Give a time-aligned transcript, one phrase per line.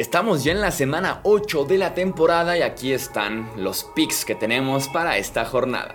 [0.00, 4.34] Estamos ya en la semana 8 de la temporada y aquí están los picks que
[4.34, 5.94] tenemos para esta jornada.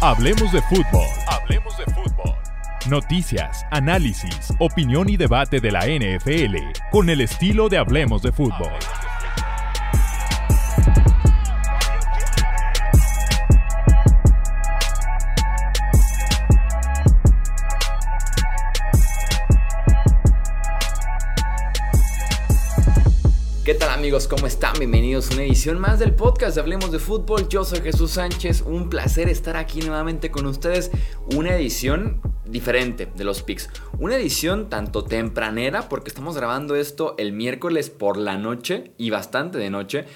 [0.00, 1.06] Hablemos de fútbol.
[1.28, 2.34] Hablemos de fútbol.
[2.88, 6.56] Noticias, análisis, opinión y debate de la NFL
[6.90, 8.72] con el estilo de Hablemos de fútbol.
[24.10, 24.26] Amigos?
[24.26, 24.72] ¿Cómo están?
[24.76, 27.48] Bienvenidos a una edición más del podcast de Hablemos de Fútbol.
[27.48, 30.90] Yo soy Jesús Sánchez, un placer estar aquí nuevamente con ustedes.
[31.36, 33.70] Una edición diferente de los picks.
[34.00, 39.58] Una edición tanto tempranera, porque estamos grabando esto el miércoles por la noche y bastante
[39.58, 40.06] de noche.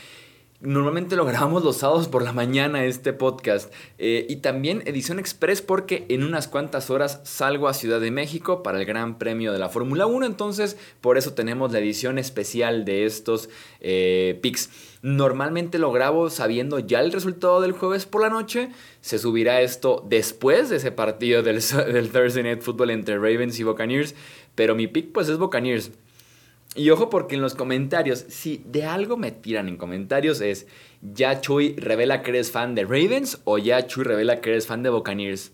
[0.64, 3.70] Normalmente lo grabamos los sábados por la mañana este podcast.
[3.98, 8.62] Eh, y también edición express porque en unas cuantas horas salgo a Ciudad de México
[8.62, 10.24] para el Gran Premio de la Fórmula 1.
[10.24, 14.70] Entonces por eso tenemos la edición especial de estos eh, picks.
[15.02, 18.70] Normalmente lo grabo sabiendo ya el resultado del jueves por la noche.
[19.02, 21.60] Se subirá esto después de ese partido del,
[21.92, 24.14] del Thursday Night Football entre Ravens y Buccaneers.
[24.54, 25.90] Pero mi pick pues es Buccaneers.
[26.74, 30.66] Y ojo porque en los comentarios, si de algo me tiran en comentarios es,
[31.02, 34.82] ya Chuy revela que eres fan de Ravens o ya Chuy revela que eres fan
[34.82, 35.52] de Buccaneers.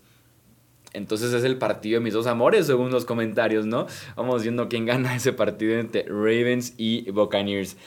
[0.93, 3.85] Entonces es el partido de mis dos amores según los comentarios, ¿no?
[4.15, 7.77] Vamos viendo quién gana ese partido entre Ravens y Buccaneers.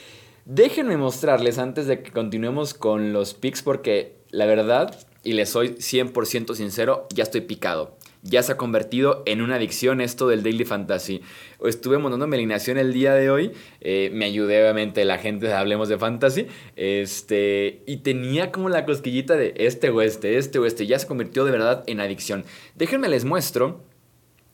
[0.44, 5.70] Déjenme mostrarles antes de que continuemos con los picks porque la verdad, y les soy
[5.70, 10.64] 100% sincero, ya estoy picado ya se ha convertido en una adicción esto del Daily
[10.64, 11.20] Fantasy.
[11.62, 15.52] Estuve montando mi alineación el día de hoy, eh, me ayudé obviamente la gente de
[15.52, 20.66] Hablemos de Fantasy, este, y tenía como la cosquillita de este o este, este o
[20.66, 22.44] este, ya se convirtió de verdad en adicción.
[22.74, 23.82] Déjenme les muestro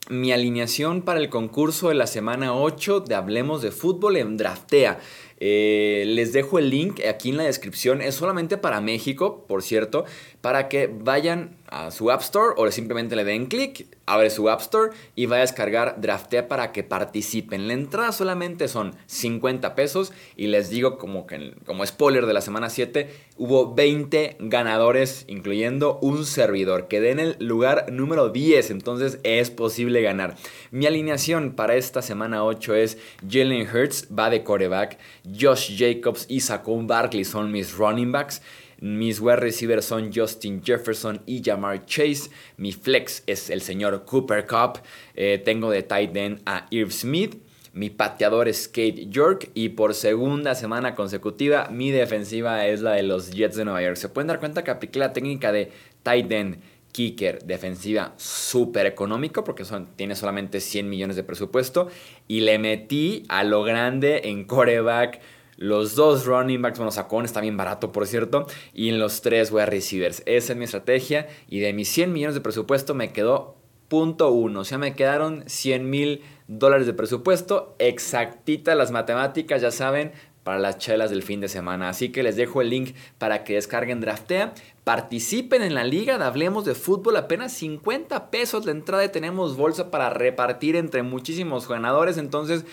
[0.09, 4.99] mi alineación para el concurso de la semana 8 de Hablemos de Fútbol en Draftea.
[5.39, 8.01] Eh, les dejo el link aquí en la descripción.
[8.01, 10.03] Es solamente para México, por cierto,
[10.41, 14.61] para que vayan a su App Store o simplemente le den clic, abre su App
[14.61, 17.67] Store y vaya a descargar Draftea para que participen.
[17.67, 22.41] La entrada solamente son 50 pesos y les digo como, que, como spoiler de la
[22.41, 26.87] semana 7, hubo 20 ganadores, incluyendo un servidor.
[26.89, 30.35] Quedé en el lugar número 10, entonces es posible ganar.
[30.71, 34.99] Mi alineación para esta semana 8 es Jalen Hurts, va de coreback.
[35.39, 38.41] Josh Jacobs y Saquon Barkley son mis running backs.
[38.81, 42.31] Mis wide receivers son Justin Jefferson y Jamar Chase.
[42.57, 44.81] Mi flex es el señor Cooper Cup.
[45.13, 47.37] Eh, tengo de tight end a Irv Smith.
[47.73, 49.51] Mi pateador es Kate York.
[49.53, 53.97] Y por segunda semana consecutiva, mi defensiva es la de los Jets de Nueva York.
[53.97, 55.71] Se pueden dar cuenta que apliqué la técnica de
[56.01, 56.57] tight end
[56.91, 61.87] kicker, defensiva súper económico porque son, tiene solamente 100 millones de presupuesto
[62.27, 65.21] y le metí a lo grande en coreback.
[65.61, 69.51] Los dos running backs, bueno, Sacón está bien barato, por cierto, y en los tres
[69.51, 70.23] wide receivers.
[70.25, 73.57] Esa es mi estrategia y de mis 100 millones de presupuesto me quedó
[73.87, 79.69] punto uno, o sea, me quedaron 100 mil dólares de presupuesto, exactita las matemáticas, ya
[79.69, 80.13] saben,
[80.43, 81.89] para las chelas del fin de semana.
[81.89, 84.55] Así que les dejo el link para que descarguen Draftea.
[84.83, 87.17] Participen en la liga de Hablemos de Fútbol.
[87.17, 92.17] Apenas 50 pesos la entrada y tenemos bolsa para repartir entre muchísimos ganadores.
[92.17, 92.65] Entonces...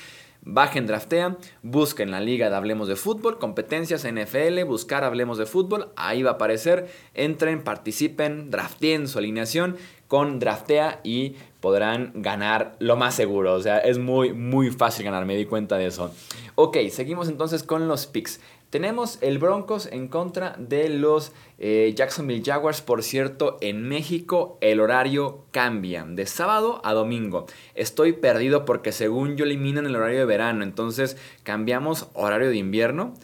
[0.42, 5.90] Bajen Draftea, busquen la liga de Hablemos de Fútbol, competencias NFL, buscar Hablemos de Fútbol,
[5.96, 9.76] ahí va a aparecer, entren, participen, drafteen su alineación
[10.08, 13.54] con Draftea y podrán ganar lo más seguro.
[13.54, 16.12] O sea, es muy, muy fácil ganar, me di cuenta de eso.
[16.54, 18.40] Ok, seguimos entonces con los picks.
[18.70, 22.82] Tenemos el Broncos en contra de los eh, Jacksonville Jaguars.
[22.82, 27.46] Por cierto, en México el horario cambia de sábado a domingo.
[27.74, 30.64] Estoy perdido porque según yo eliminan el horario de verano.
[30.64, 33.14] Entonces cambiamos horario de invierno.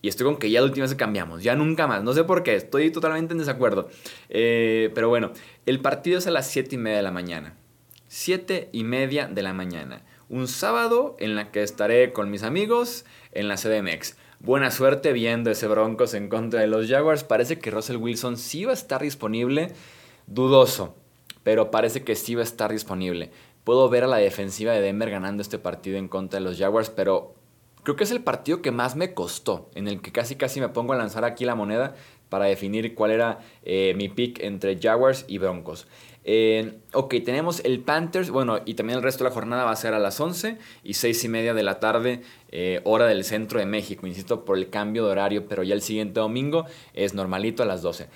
[0.00, 2.02] Y estoy con que ya la última vez cambiamos, ya nunca más.
[2.02, 3.88] No sé por qué, estoy totalmente en desacuerdo.
[4.30, 5.32] Eh, pero bueno,
[5.66, 7.56] el partido es a las 7 y media de la mañana.
[8.08, 10.04] 7 y media de la mañana.
[10.28, 14.16] Un sábado en la que estaré con mis amigos en la CDMX.
[14.40, 17.24] Buena suerte viendo ese Broncos en contra de los Jaguars.
[17.24, 19.72] Parece que Russell Wilson sí va a estar disponible.
[20.26, 20.94] Dudoso,
[21.42, 23.30] pero parece que sí va a estar disponible.
[23.64, 26.90] Puedo ver a la defensiva de Denver ganando este partido en contra de los Jaguars,
[26.90, 27.34] pero
[27.82, 30.68] creo que es el partido que más me costó, en el que casi casi me
[30.68, 31.94] pongo a lanzar aquí la moneda
[32.28, 35.86] para definir cuál era eh, mi pick entre Jaguars y Broncos.
[36.28, 39.76] Eh, ok, tenemos el Panthers, bueno, y también el resto de la jornada va a
[39.76, 43.60] ser a las 11 y 6 y media de la tarde, eh, hora del centro
[43.60, 46.64] de México, insisto, por el cambio de horario, pero ya el siguiente domingo
[46.94, 48.08] es normalito a las 12.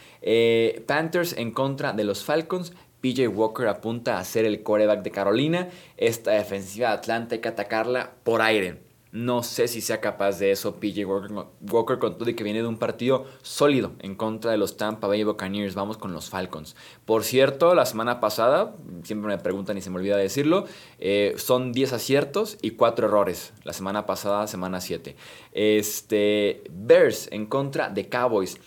[0.86, 5.68] Panthers en contra de los Falcons, PJ Walker apunta a ser el coreback de Carolina.
[5.96, 8.89] Esta defensiva de Atlanta hay que atacarla por aire.
[9.12, 12.68] No sé si sea capaz de eso PJ Walker, con todo y que viene de
[12.68, 15.74] un partido sólido en contra de los Tampa Bay Buccaneers.
[15.74, 16.76] Vamos con los Falcons.
[17.06, 20.64] Por cierto, la semana pasada, siempre me preguntan y se me olvida decirlo,
[21.00, 23.52] eh, son 10 aciertos y 4 errores.
[23.64, 25.16] La semana pasada, semana 7.
[25.52, 28.58] Este, Bears en contra de Cowboys.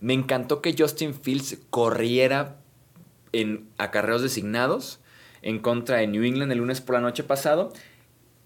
[0.00, 2.58] Me encantó que Justin Fields corriera
[3.32, 5.00] en acarreos designados
[5.42, 7.72] en contra de New England el lunes por la noche pasado.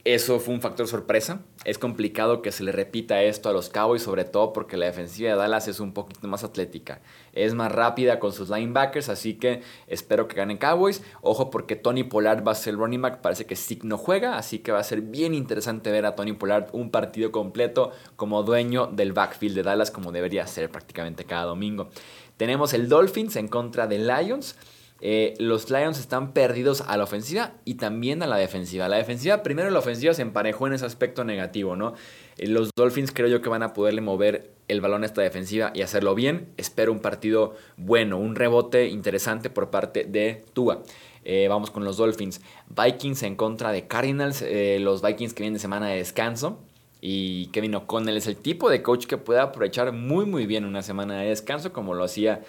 [0.05, 1.43] Eso fue un factor sorpresa.
[1.65, 5.31] Es complicado que se le repita esto a los Cowboys, sobre todo porque la defensiva
[5.31, 7.01] de Dallas es un poquito más atlética.
[7.35, 11.03] Es más rápida con sus linebackers, así que espero que ganen Cowboys.
[11.21, 14.39] Ojo porque Tony Pollard va a ser el running back, parece que Stick no juega,
[14.39, 18.43] así que va a ser bien interesante ver a Tony Pollard un partido completo como
[18.43, 21.91] dueño del backfield de Dallas, como debería ser prácticamente cada domingo.
[22.39, 24.57] Tenemos el Dolphins en contra de Lions.
[25.03, 28.89] Eh, los Lions están perdidos a la ofensiva y también a la defensiva.
[28.89, 31.95] La defensiva, primero la ofensiva se emparejó en ese aspecto negativo, ¿no?
[32.37, 35.73] Eh, los Dolphins creo yo que van a poderle mover el balón a esta defensiva
[35.75, 36.49] y hacerlo bien.
[36.57, 40.83] Espero un partido bueno, un rebote interesante por parte de Tua.
[41.25, 42.41] Eh, vamos con los Dolphins.
[42.69, 44.45] Vikings en contra de Cardinals.
[44.81, 46.61] los Vikings que vienen de semana de descanso.
[47.03, 50.83] Y Kevin O'Connell es el tipo de coach que puede aprovechar muy muy bien una
[50.83, 52.43] semana de descanso como lo hacía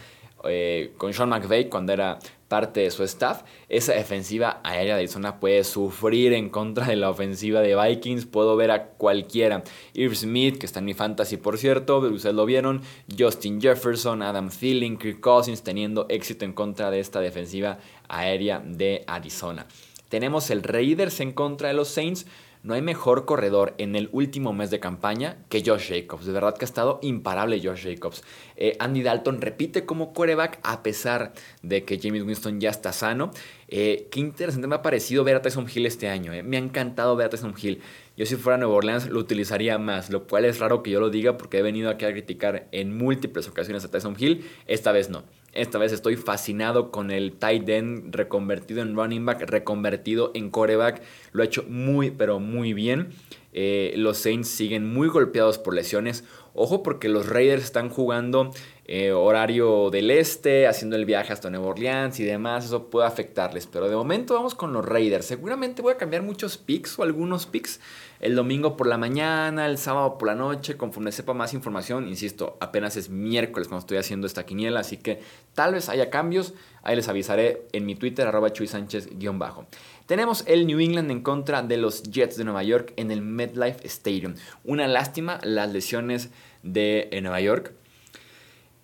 [0.98, 3.44] con Sean McVay cuando era parte de su staff.
[3.70, 8.26] Esa defensiva aérea de Arizona puede sufrir en contra de la ofensiva de Vikings.
[8.26, 9.64] Puedo ver a cualquiera.
[9.94, 12.82] Irv Smith, que está en mi fantasy por cierto, ustedes lo vieron.
[13.18, 17.80] Justin Jefferson, Adam Thielen, Kirk Cousins teniendo éxito en contra de esta defensiva
[18.10, 19.66] aérea de Arizona.
[20.10, 22.26] Tenemos el Raiders en contra de los Saints.
[22.64, 26.28] No hay mejor corredor en el último mes de campaña que Josh Jacobs.
[26.28, 28.24] De verdad que ha estado imparable Josh Jacobs.
[28.56, 33.32] Eh, Andy Dalton repite como quarterback a pesar de que James Winston ya está sano.
[33.68, 36.34] Eh, qué interesante me ha parecido ver a Tyson Hill este año.
[36.34, 36.44] Eh.
[36.44, 37.82] Me ha encantado ver a Tyson Hill.
[38.16, 41.10] Yo si fuera Nueva Orleans lo utilizaría más, lo cual es raro que yo lo
[41.10, 44.48] diga porque he venido aquí a criticar en múltiples ocasiones a Tyson Hill.
[44.68, 45.24] Esta vez no.
[45.54, 51.02] Esta vez estoy fascinado con el tight end reconvertido en running back, reconvertido en coreback.
[51.34, 53.10] Lo ha hecho muy, pero muy bien.
[53.52, 56.24] Eh, los Saints siguen muy golpeados por lesiones.
[56.54, 58.52] Ojo porque los Raiders están jugando
[58.94, 62.66] eh, horario del este, haciendo el viaje hasta Nueva Orleans y demás.
[62.66, 63.66] Eso puede afectarles.
[63.66, 65.26] Pero de momento vamos con los Raiders.
[65.26, 67.80] Seguramente voy a cambiar muchos picks o algunos picks
[68.20, 72.10] el domingo por la mañana, el sábado por la noche, conforme sepa más información.
[72.10, 75.22] Insisto, apenas es miércoles cuando estoy haciendo esta quiniela, así que
[75.56, 76.54] tal vez haya cambios.
[76.84, 79.68] Ahí les avisaré en mi Twitter, arroba Chuy Sánchez-bajo.
[80.06, 83.88] Tenemos el New England en contra de los Jets de Nueva York en el MetLife
[83.88, 84.36] Stadium.
[84.66, 86.30] Una lástima las lesiones
[86.62, 87.74] de Nueva York.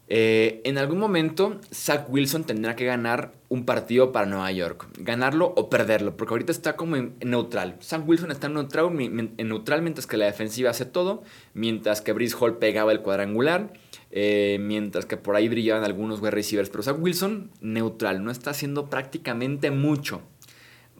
[0.09, 4.88] Eh, en algún momento, Zach Wilson tendrá que ganar un partido para Nueva York.
[5.00, 7.75] Ganarlo o perderlo, porque ahorita está como en, neutral.
[7.81, 8.89] Zach Wilson está en neutral,
[9.38, 11.24] neutral, mientras que la defensiva hace todo,
[11.54, 13.74] mientras que Brice Hall pegaba el cuadrangular,
[14.12, 16.69] eh, mientras que por ahí brillaban algunos wide receivers.
[16.69, 20.21] Pero Zach Wilson, neutral, no está haciendo prácticamente mucho.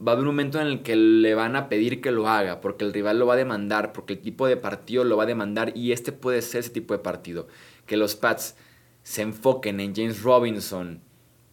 [0.06, 2.60] Va a haber un momento en el que le van a pedir que lo haga,
[2.62, 5.28] porque el rival lo va a demandar, porque el tipo de partido lo va a
[5.28, 7.48] demandar, y este puede ser ese tipo de partido.
[7.88, 8.56] Que los Pats
[9.08, 11.00] se enfoquen en James Robinson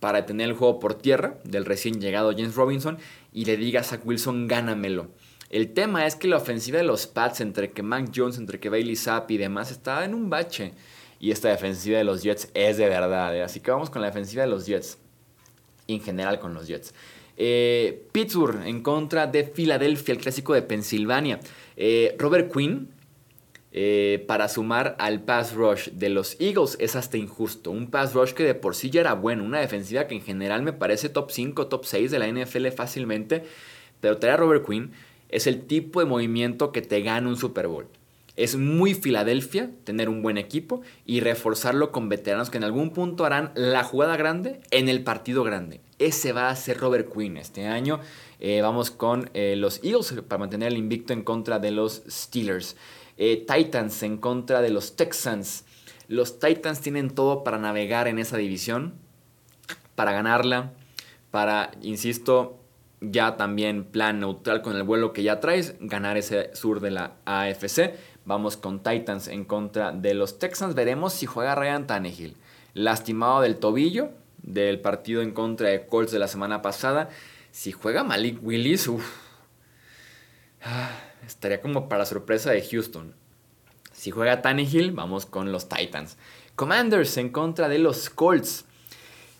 [0.00, 2.98] para tener el juego por tierra del recién llegado James Robinson
[3.32, 5.06] y le diga a Zach Wilson, gánamelo.
[5.50, 8.70] El tema es que la ofensiva de los Pats, entre que Mac Jones, entre que
[8.70, 10.72] Bailey Zapp y demás, está en un bache.
[11.20, 13.36] Y esta defensiva de los Jets es de verdad.
[13.36, 13.44] ¿eh?
[13.44, 14.98] Así que vamos con la defensiva de los Jets.
[15.86, 16.92] en general con los Jets.
[17.36, 21.38] Eh, Pittsburgh en contra de Filadelfia, el clásico de Pensilvania.
[21.76, 22.88] Eh, Robert Quinn
[23.76, 27.72] eh, para sumar al pass rush de los Eagles es hasta injusto.
[27.72, 30.62] Un pass rush que de por sí ya era bueno, una defensiva que en general
[30.62, 33.42] me parece top 5, top 6 de la NFL fácilmente,
[34.00, 34.92] pero traer a Robert Quinn
[35.28, 37.88] es el tipo de movimiento que te gana un Super Bowl.
[38.36, 43.24] Es muy Filadelfia tener un buen equipo y reforzarlo con veteranos que en algún punto
[43.24, 45.80] harán la jugada grande en el partido grande.
[45.98, 47.98] Ese va a ser Robert Quinn este año.
[48.38, 52.76] Eh, vamos con eh, los Eagles para mantener el invicto en contra de los Steelers.
[53.16, 55.64] Eh, Titans en contra de los Texans.
[56.08, 58.94] Los Titans tienen todo para navegar en esa división,
[59.94, 60.72] para ganarla,
[61.30, 62.58] para, insisto,
[63.00, 67.16] ya también plan neutral con el vuelo que ya traes, ganar ese sur de la
[67.24, 67.94] AFC.
[68.24, 70.74] Vamos con Titans en contra de los Texans.
[70.74, 72.36] Veremos si juega Ryan Tannehill.
[72.72, 74.10] Lastimado del tobillo
[74.42, 77.08] del partido en contra de Colts de la semana pasada.
[77.50, 79.04] Si juega Malik Willis, uff.
[81.26, 83.14] Estaría como para sorpresa de Houston.
[83.92, 86.16] Si juega Tannehill, vamos con los Titans.
[86.56, 88.64] Commanders en contra de los Colts.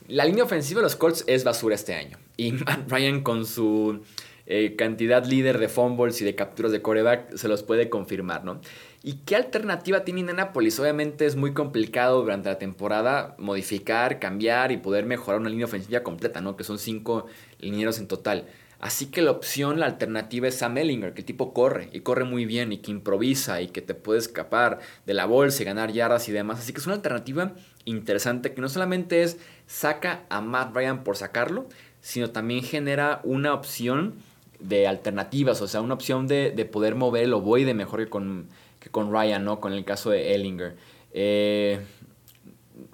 [0.08, 2.18] La línea ofensiva de los Colts es basura este año.
[2.36, 4.02] Y Matt Ryan con su
[4.46, 8.60] eh, cantidad líder de fumbles y de capturas de coreback se los puede confirmar, ¿no?
[9.02, 10.78] ¿Y qué alternativa tiene Indianapolis?
[10.80, 16.02] Obviamente es muy complicado durante la temporada modificar, cambiar y poder mejorar una línea ofensiva
[16.02, 16.56] completa, ¿no?
[16.56, 17.26] Que son cinco
[17.58, 18.46] linieros en total.
[18.84, 22.24] Así que la opción, la alternativa es Sam Ellinger, que el tipo corre y corre
[22.24, 25.90] muy bien y que improvisa y que te puede escapar de la bolsa y ganar
[25.90, 26.58] yardas y demás.
[26.58, 27.54] Así que es una alternativa
[27.86, 31.66] interesante que no solamente es saca a Matt Ryan por sacarlo,
[32.02, 34.16] sino también genera una opción
[34.58, 38.48] de alternativas, o sea, una opción de, poder mover el ovoide mejor que con,
[38.80, 39.60] que con Ryan, ¿no?
[39.60, 40.76] Con el caso de Ellinger.
[41.14, 41.80] Eh,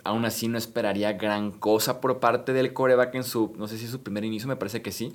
[0.04, 3.87] aún así no esperaría gran cosa por parte del coreback en su, no sé si
[3.87, 5.12] es su primer inicio, me parece que sí.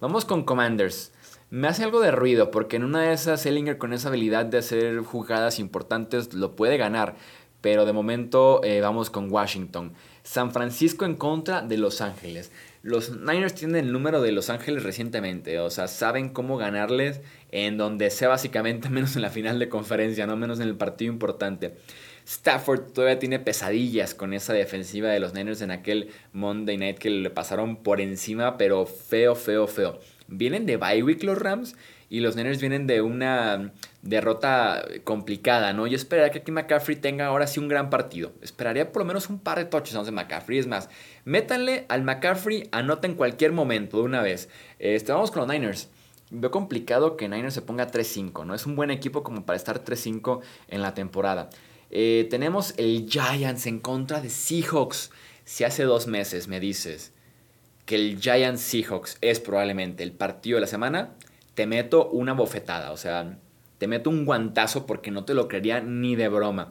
[0.00, 1.10] Vamos con Commanders.
[1.50, 4.58] Me hace algo de ruido porque en una de esas Ellinger con esa habilidad de
[4.58, 7.16] hacer jugadas importantes lo puede ganar.
[7.60, 9.94] Pero de momento eh, vamos con Washington.
[10.22, 12.52] San Francisco en contra de Los Ángeles.
[12.82, 17.76] Los Niners tienen el número de Los Ángeles recientemente, o sea, saben cómo ganarles en
[17.76, 21.74] donde sea básicamente, menos en la final de conferencia, no menos en el partido importante.
[22.28, 27.08] Stafford todavía tiene pesadillas con esa defensiva de los Niners en aquel Monday Night que
[27.08, 29.98] le pasaron por encima, pero feo, feo, feo.
[30.26, 31.74] Vienen de bye week los Rams
[32.10, 35.86] y los Niners vienen de una derrota complicada, ¿no?
[35.86, 38.32] Yo esperaría que aquí McCaffrey tenga ahora sí un gran partido.
[38.42, 40.58] Esperaría por lo menos un par de touchdowns de McCaffrey.
[40.58, 40.90] Es más,
[41.24, 44.50] métanle al McCaffrey, anota en cualquier momento de una vez.
[44.78, 45.88] Este, vamos con los Niners.
[46.30, 48.54] Veo complicado que Niners se ponga 3-5, ¿no?
[48.54, 51.48] Es un buen equipo como para estar 3-5 en la temporada.
[51.90, 55.10] Eh, tenemos el Giants en contra de Seahawks.
[55.44, 57.12] Si hace dos meses me dices
[57.86, 61.14] que el Giants Seahawks es probablemente el partido de la semana,
[61.54, 63.38] te meto una bofetada, o sea,
[63.78, 66.70] te meto un guantazo porque no te lo creería ni de broma.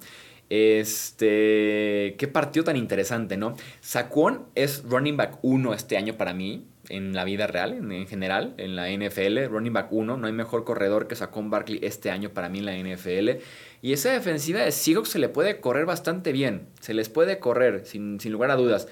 [0.50, 3.56] Este, qué partido tan interesante, ¿no?
[3.82, 8.54] Saquon es running back 1 este año para mí, en la vida real, en, general,
[8.58, 9.46] en la NFL.
[9.50, 12.66] Running back 1, no hay mejor corredor que Saquon Barkley este año para mí en
[12.66, 13.42] la NFL.
[13.82, 17.86] Y esa defensiva de Seahawks se le puede correr bastante bien, se les puede correr,
[17.86, 18.88] sin, sin lugar a dudas.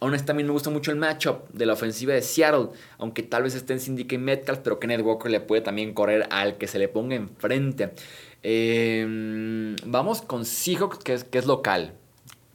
[0.00, 2.68] Aún así también me gusta mucho el matchup de la ofensiva de Seattle,
[2.98, 6.56] aunque tal vez esté en Syndicate Metcalf, pero Kenneth Walker le puede también correr al
[6.56, 7.90] que se le ponga enfrente.
[8.44, 11.94] Em, vamos con Seahawks, que es, que es local.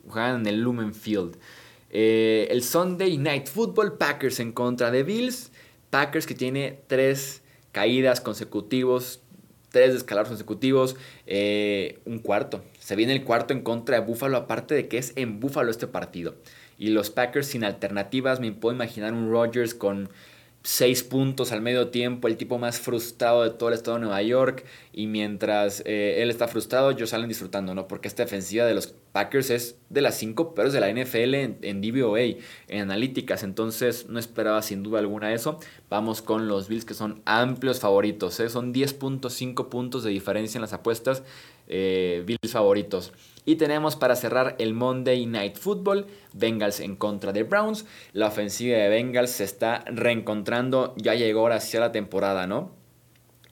[0.08, 1.36] Juegan en el Lumen Field.
[1.90, 5.52] Eh, el Sunday Night Football, Packers en contra de Bills.
[5.90, 7.42] Packers que tiene tres
[7.74, 9.22] caídas consecutivos,
[9.74, 12.64] tres descalabros consecutivos, eh, un cuarto.
[12.80, 15.88] Se viene el cuarto en contra de Buffalo, aparte de que es en Buffalo este
[15.88, 16.36] partido
[16.78, 18.40] y los Packers sin alternativas.
[18.40, 20.10] Me puedo imaginar un Rodgers con
[20.64, 24.22] seis puntos al medio tiempo, el tipo más frustrado de todo el estado de Nueva
[24.22, 24.66] York.
[24.94, 27.88] Y mientras eh, él está frustrado, ellos salen disfrutando, ¿no?
[27.88, 31.82] Porque esta defensiva de los Packers es de las cinco peores de la NFL en,
[31.82, 32.22] DVOA,
[32.68, 33.44] en analíticas.
[33.44, 35.60] Entonces no esperaba sin duda alguna eso.
[35.90, 38.40] Vamos con los Bills que son amplios favoritos.
[38.40, 38.50] ¿eh?
[38.50, 41.24] Son 10.5 puntos de diferencia en las apuestas.
[41.68, 43.14] Eh, Bills favoritos.
[43.46, 47.86] Y tenemos para cerrar el Monday Night Football, Bengals en contra de Browns.
[48.14, 52.72] La ofensiva de Bengals se está reencontrando, ya llegó ahora hacia la temporada, ¿no?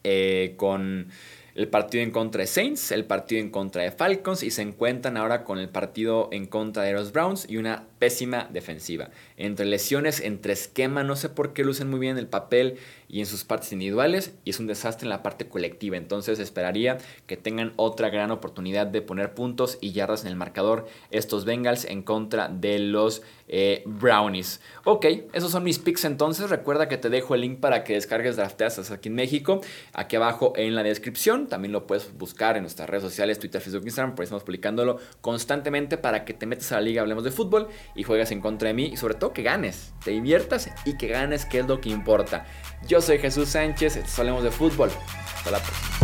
[0.03, 1.09] Eh, con
[1.55, 5.17] el partido en contra de Saints, el partido en contra de Falcons y se encuentran
[5.17, 9.09] ahora con el partido en contra de los Browns y una pésima defensiva.
[9.37, 12.77] Entre lesiones, entre esquema, no sé por qué lucen muy bien el papel
[13.07, 15.97] y en sus partes individuales y es un desastre en la parte colectiva.
[15.97, 20.87] Entonces esperaría que tengan otra gran oportunidad de poner puntos y yardas en el marcador
[21.11, 24.61] estos Bengals en contra de los eh, Brownies.
[24.85, 26.49] Ok, esos son mis picks entonces.
[26.49, 29.61] Recuerda que te dejo el link para que descargues Drafteas aquí en México.
[29.93, 31.40] Aquí abajo en la descripción.
[31.47, 34.15] También lo puedes buscar en nuestras redes sociales, Twitter, Facebook, Instagram.
[34.15, 38.03] Por estamos publicándolo constantemente para que te metas a la liga, hablemos de fútbol y
[38.03, 38.85] juegues en contra de mí.
[38.85, 42.45] Y sobre todo que ganes, te diviertas y que ganes, que es lo que importa.
[42.87, 44.89] Yo soy Jesús Sánchez, hablemos de fútbol.
[45.35, 46.01] Hasta la próxima.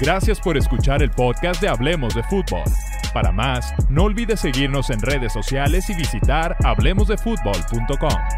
[0.00, 2.62] Gracias por escuchar el podcast de Hablemos de Fútbol.
[3.12, 8.37] Para más, no olvides seguirnos en redes sociales y visitar hablemosdefutbol.com.